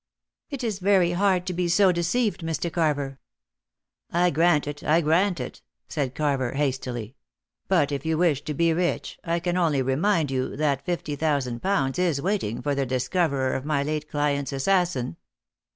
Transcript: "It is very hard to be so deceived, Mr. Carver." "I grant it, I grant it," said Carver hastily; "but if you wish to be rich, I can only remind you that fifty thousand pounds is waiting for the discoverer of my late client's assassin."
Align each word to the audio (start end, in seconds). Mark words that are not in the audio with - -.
"It 0.49 0.63
is 0.63 0.79
very 0.79 1.11
hard 1.11 1.45
to 1.45 1.53
be 1.53 1.67
so 1.67 1.91
deceived, 1.91 2.41
Mr. 2.41 2.73
Carver." 2.73 3.19
"I 4.11 4.31
grant 4.31 4.65
it, 4.65 4.83
I 4.83 4.99
grant 5.01 5.39
it," 5.39 5.61
said 5.89 6.15
Carver 6.15 6.53
hastily; 6.53 7.17
"but 7.67 7.91
if 7.91 8.03
you 8.03 8.17
wish 8.17 8.43
to 8.45 8.55
be 8.55 8.73
rich, 8.73 9.19
I 9.23 9.39
can 9.39 9.57
only 9.57 9.83
remind 9.83 10.31
you 10.31 10.55
that 10.57 10.87
fifty 10.87 11.15
thousand 11.15 11.59
pounds 11.61 11.99
is 11.99 12.19
waiting 12.19 12.63
for 12.63 12.73
the 12.73 12.83
discoverer 12.87 13.53
of 13.53 13.63
my 13.63 13.83
late 13.83 14.09
client's 14.09 14.51
assassin." 14.53 15.17